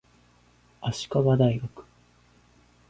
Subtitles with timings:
[0.81, 1.85] 足利大学